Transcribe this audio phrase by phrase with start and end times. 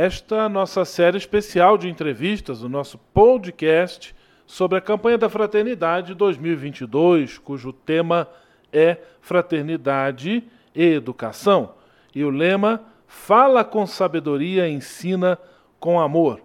[0.00, 4.14] esta nossa série especial de entrevistas, o nosso podcast
[4.46, 8.28] sobre a campanha da Fraternidade 2022, cujo tema
[8.72, 11.74] é Fraternidade e Educação.
[12.14, 15.36] E o lema Fala com sabedoria, ensina
[15.80, 16.40] com amor.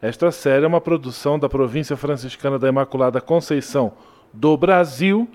[0.00, 3.94] Esta série é uma produção da Província Franciscana da Imaculada Conceição
[4.32, 5.28] do Brasil,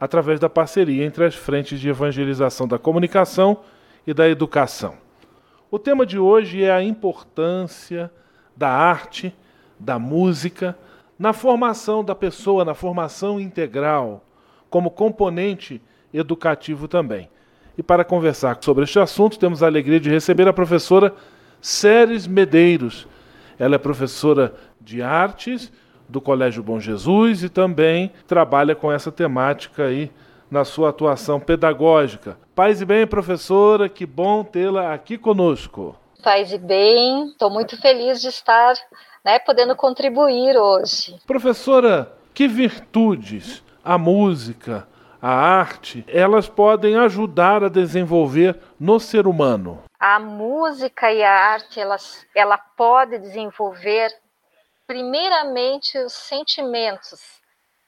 [0.00, 3.58] através da parceria entre as frentes de evangelização da comunicação
[4.04, 5.03] e da educação.
[5.74, 8.08] O tema de hoje é a importância
[8.56, 9.34] da arte,
[9.76, 10.78] da música,
[11.18, 14.24] na formação da pessoa, na formação integral,
[14.70, 17.28] como componente educativo também.
[17.76, 21.12] E para conversar sobre este assunto, temos a alegria de receber a professora
[21.60, 23.08] Séries Medeiros.
[23.58, 25.72] Ela é professora de artes
[26.08, 30.12] do Colégio Bom Jesus e também trabalha com essa temática aí
[30.54, 32.38] na sua atuação pedagógica.
[32.54, 35.98] Paz e bem, professora, que bom tê-la aqui conosco.
[36.22, 38.76] Paz e bem, estou muito feliz de estar
[39.24, 41.18] né, podendo contribuir hoje.
[41.26, 44.86] Professora, que virtudes a música,
[45.20, 49.82] a arte, elas podem ajudar a desenvolver no ser humano?
[49.98, 54.12] A música e a arte, elas, ela pode desenvolver
[54.86, 57.40] primeiramente os sentimentos,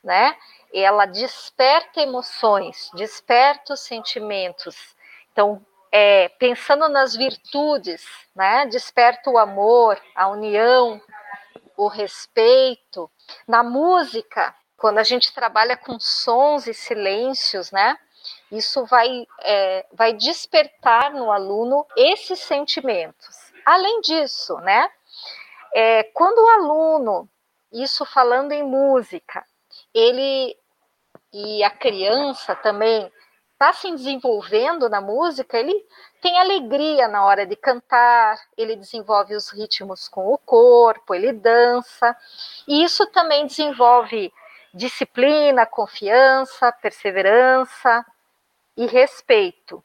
[0.03, 0.34] né?
[0.79, 4.95] Ela desperta emoções, desperta os sentimentos.
[5.33, 8.67] Então, é, pensando nas virtudes, né?
[8.67, 11.01] Desperta o amor, a união,
[11.77, 13.11] o respeito.
[13.49, 17.99] Na música, quando a gente trabalha com sons e silêncios, né?
[18.53, 23.53] Isso vai, é, vai despertar no aluno esses sentimentos.
[23.65, 24.91] Além disso, né?
[25.75, 27.29] É, quando o aluno,
[27.73, 29.45] isso falando em música,
[29.95, 30.57] ele
[31.39, 33.12] e a criança também
[33.53, 35.75] está se desenvolvendo na música, ele
[36.23, 42.17] tem alegria na hora de cantar, ele desenvolve os ritmos com o corpo, ele dança,
[42.67, 44.33] e isso também desenvolve
[44.73, 48.05] disciplina, confiança, perseverança
[48.74, 49.85] e respeito.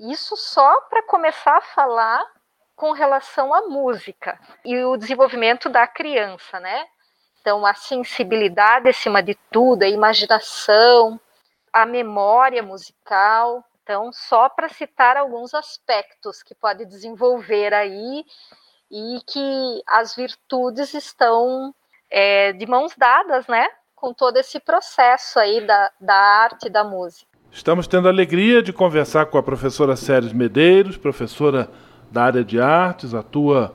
[0.00, 2.24] Isso só para começar a falar
[2.74, 6.86] com relação à música e o desenvolvimento da criança, né?
[7.40, 11.18] Então, a sensibilidade acima de tudo, a imaginação,
[11.72, 13.64] a memória musical.
[13.82, 18.24] Então, só para citar alguns aspectos que pode desenvolver aí
[18.90, 21.74] e que as virtudes estão
[22.10, 23.66] é, de mãos dadas, né?
[23.94, 27.26] Com todo esse processo aí da, da arte da música.
[27.50, 31.68] Estamos tendo a alegria de conversar com a professora Séries Medeiros, professora
[32.10, 33.74] da área de artes, atua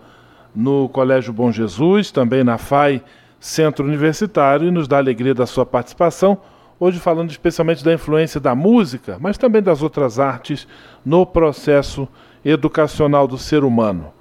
[0.56, 3.04] no Colégio Bom Jesus, também na FAI
[3.44, 6.42] Centro Universitário, e nos dá alegria da sua participação
[6.80, 10.66] hoje falando especialmente da influência da música, mas também das outras artes
[11.06, 12.08] no processo
[12.44, 14.14] educacional do ser humano.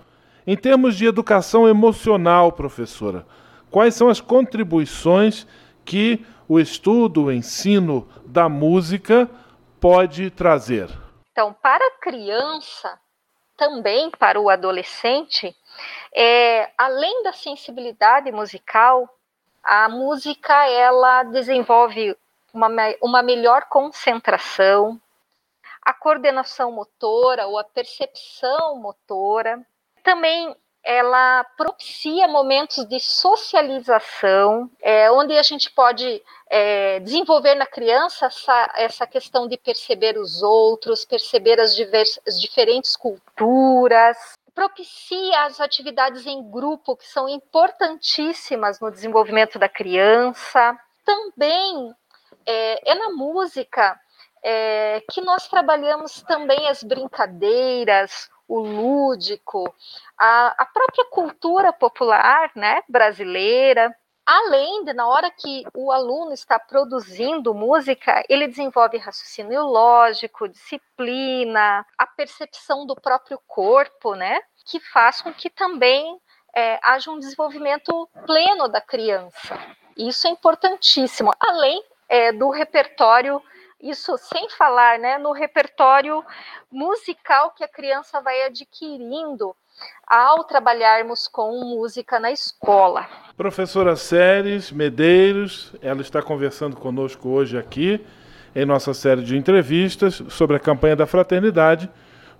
[0.44, 3.24] Em termos de educação emocional, professora,
[3.70, 5.46] quais são as contribuições
[5.84, 9.30] que o estudo, o ensino da música
[9.80, 10.88] pode trazer?
[11.30, 12.98] Então, para a criança,
[13.56, 15.54] também para o adolescente,
[16.14, 19.08] é, além da sensibilidade musical,
[19.62, 22.16] a música ela desenvolve
[22.52, 22.68] uma,
[23.00, 25.00] uma melhor concentração,
[25.80, 29.64] a coordenação motora ou a percepção motora.
[30.02, 30.54] Também
[30.84, 36.20] ela propicia momentos de socialização, é, onde a gente pode
[36.50, 42.40] é, desenvolver na criança essa, essa questão de perceber os outros, perceber as, divers, as
[42.40, 44.16] diferentes culturas,
[44.54, 50.78] propicia as atividades em grupo, que são importantíssimas no desenvolvimento da criança.
[51.04, 51.94] Também
[52.46, 53.98] é, é na música
[54.42, 59.74] é, que nós trabalhamos também as brincadeiras, o lúdico,
[60.18, 63.94] a, a própria cultura popular né, brasileira.
[64.24, 71.84] Além de, na hora que o aluno está produzindo música, ele desenvolve raciocínio lógico, disciplina,
[71.98, 74.40] a percepção do próprio corpo, né?
[74.64, 76.20] Que faz com que também
[76.54, 79.58] é, haja um desenvolvimento pleno da criança.
[79.96, 81.32] Isso é importantíssimo.
[81.40, 83.42] Além é, do repertório,
[83.80, 86.24] isso sem falar né, no repertório
[86.70, 89.56] musical que a criança vai adquirindo
[90.06, 93.06] ao trabalharmos com música na escola.
[93.36, 98.04] Professora Séries Medeiros, ela está conversando conosco hoje aqui
[98.54, 101.88] em nossa série de entrevistas sobre a campanha da Fraternidade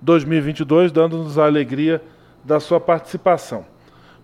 [0.00, 2.02] 2022, dando-nos a alegria
[2.44, 3.64] da sua participação.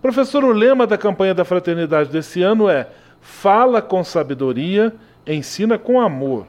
[0.01, 2.87] Professor, o lema da campanha da Fraternidade desse ano é
[3.21, 4.93] Fala com sabedoria
[5.25, 6.47] ensina com amor.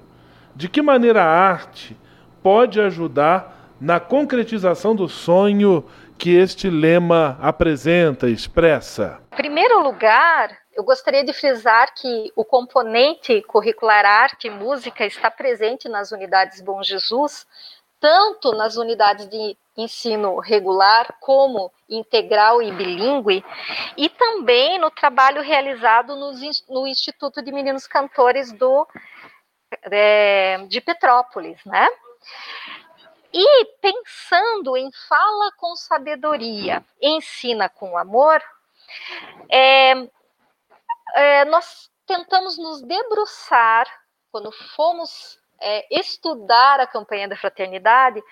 [0.55, 1.97] De que maneira a arte
[2.43, 5.85] pode ajudar na concretização do sonho
[6.21, 9.23] que este lema apresenta, expressa?
[9.33, 15.31] Em primeiro lugar, eu gostaria de frisar que o componente curricular arte e música está
[15.31, 17.47] presente nas unidades Bom Jesus,
[17.99, 23.43] tanto nas unidades de ensino regular como integral e bilíngue,
[23.97, 26.15] e também no trabalho realizado
[26.69, 28.87] no Instituto de Meninos Cantores do,
[29.91, 31.89] é, de Petrópolis, né?
[33.33, 38.43] E pensando em fala com sabedoria, ensina com amor,
[39.49, 39.93] é,
[41.15, 43.87] é, nós tentamos nos debruçar,
[44.33, 48.23] quando fomos é, estudar a campanha da fraternidade,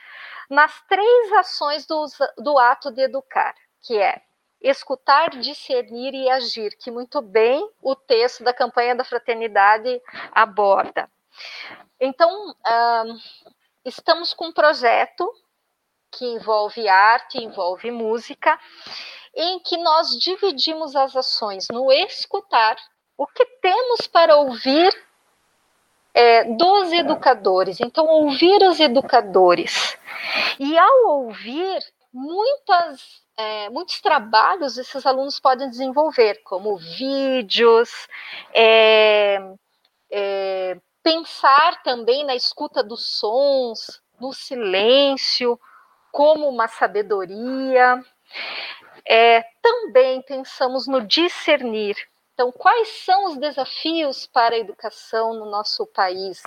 [0.50, 2.04] nas três ações do,
[2.38, 4.20] do ato de educar, que é
[4.60, 10.02] escutar, discernir e agir, que muito bem o texto da campanha da fraternidade
[10.32, 11.08] aborda.
[12.00, 12.54] Então,
[13.88, 15.31] estamos com um projeto
[16.11, 18.58] que envolve arte, envolve música,
[19.35, 22.76] em que nós dividimos as ações no escutar,
[23.17, 24.93] o que temos para ouvir
[26.14, 27.81] é, dos educadores.
[27.81, 29.96] Então, ouvir os educadores.
[30.58, 31.81] E ao ouvir,
[32.12, 38.08] muitas, é, muitos trabalhos esses alunos podem desenvolver, como vídeos,
[38.52, 39.38] é,
[40.11, 45.58] é, pensar também na escuta dos sons, no silêncio,
[46.12, 48.05] como uma sabedoria.
[49.08, 51.96] É, também pensamos no discernir.
[52.34, 56.43] Então, quais são os desafios para a educação no nosso país?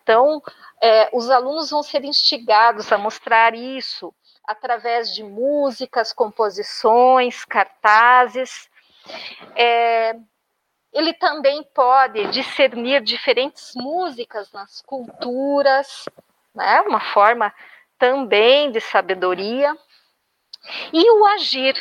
[0.00, 0.40] Então,
[0.80, 4.14] é, os alunos vão ser instigados a mostrar isso
[4.46, 8.70] através de músicas, composições, cartazes.
[9.56, 10.14] É,
[10.92, 16.04] ele também pode discernir diferentes músicas nas culturas,
[16.54, 16.80] né?
[16.82, 17.52] uma forma
[17.98, 19.76] também de sabedoria.
[20.92, 21.74] E o agir,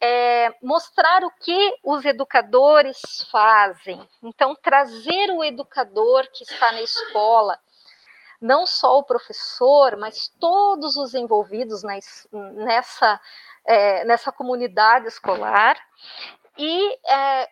[0.00, 3.00] é, mostrar o que os educadores
[3.30, 4.06] fazem.
[4.22, 7.58] Então, trazer o educador que está na escola,
[8.40, 11.82] não só o professor, mas todos os envolvidos
[12.32, 13.20] nessa,
[13.64, 15.76] é, nessa comunidade escolar,
[16.58, 17.48] e é,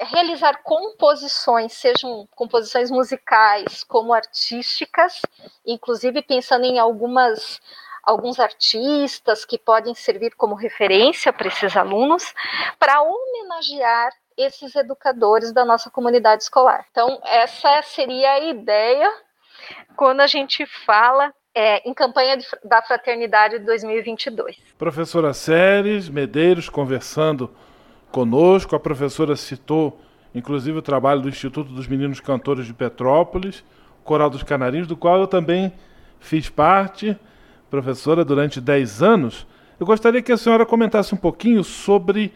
[0.00, 5.22] realizar composições, sejam composições musicais como artísticas,
[5.64, 7.60] inclusive pensando em algumas
[8.02, 12.32] alguns artistas que podem servir como referência para esses alunos,
[12.78, 16.86] para homenagear esses educadores da nossa comunidade escolar.
[16.92, 19.12] Então, essa seria a ideia
[19.96, 24.56] quando a gente fala é, em campanha de, da Fraternidade 2022.
[24.78, 27.52] Professora Séries Medeiros conversando
[28.10, 30.00] conosco, a professora citou
[30.36, 33.64] inclusive o trabalho do Instituto dos Meninos Cantores de Petrópolis,
[34.04, 35.72] Coral dos Canarinhos, do qual eu também
[36.20, 37.16] fiz parte
[37.70, 39.46] professora durante 10 anos,
[39.80, 42.32] eu gostaria que a senhora comentasse um pouquinho sobre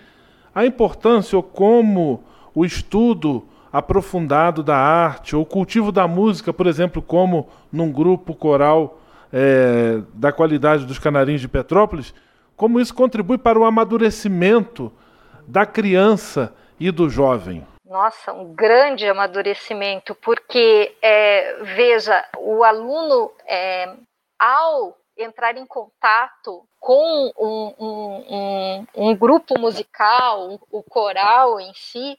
[0.55, 2.25] a importância ou como
[2.55, 8.35] o estudo aprofundado da arte ou o cultivo da música, por exemplo, como num grupo
[8.35, 9.01] coral
[9.33, 12.13] é, da qualidade dos Canarinhos de Petrópolis,
[12.57, 14.91] como isso contribui para o amadurecimento
[15.51, 17.67] da criança e do jovem.
[17.85, 23.93] Nossa, um grande amadurecimento, porque, é, veja, o aluno, é,
[24.39, 32.17] ao entrar em contato com um, um, um, um grupo musical, o coral em si,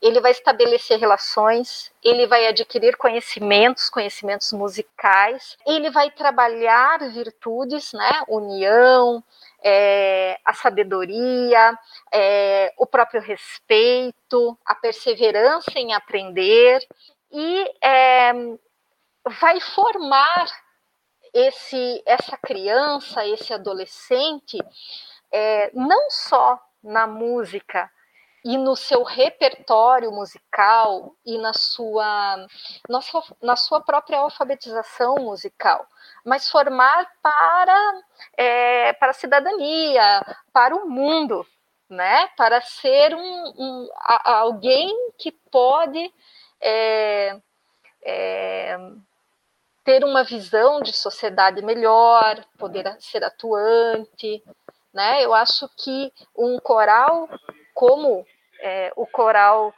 [0.00, 8.22] ele vai estabelecer relações, ele vai adquirir conhecimentos, conhecimentos musicais, ele vai trabalhar virtudes, né?
[8.28, 9.24] União,
[9.64, 11.78] é, a sabedoria,
[12.12, 16.86] é, o próprio respeito, a perseverança em aprender
[17.32, 18.32] e é,
[19.40, 20.46] vai formar
[21.32, 24.58] esse, essa criança, esse adolescente,
[25.32, 27.90] é, não só na música
[28.44, 32.46] e no seu repertório musical e na sua,
[32.88, 35.86] na sua, na sua própria alfabetização musical,
[36.24, 38.02] mas formar para,
[38.36, 40.22] é, para a cidadania,
[40.52, 41.46] para o mundo,
[41.88, 42.28] né?
[42.36, 46.12] para ser um, um a, alguém que pode
[46.60, 47.40] é,
[48.04, 48.76] é,
[49.84, 54.42] ter uma visão de sociedade melhor, poder ser atuante,
[54.92, 55.24] né?
[55.24, 57.28] Eu acho que um coral
[57.74, 58.24] como
[58.64, 59.74] é, o coral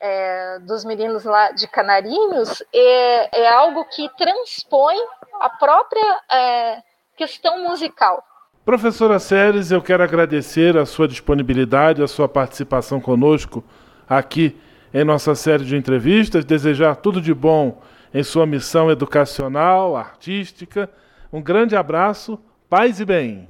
[0.00, 4.96] é, dos meninos lá de Canarinhos é, é algo que transpõe
[5.38, 6.82] a própria é,
[7.16, 8.24] questão musical.
[8.64, 13.62] Professora Séries, eu quero agradecer a sua disponibilidade, a sua participação conosco
[14.08, 14.58] aqui
[14.92, 17.80] em nossa série de entrevistas, desejar tudo de bom
[18.12, 20.90] em sua missão educacional, artística.
[21.32, 23.48] Um grande abraço, paz e bem.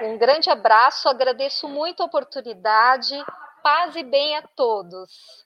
[0.00, 3.14] Um grande abraço, agradeço muito a oportunidade.
[3.68, 5.44] Paz e bem a todos.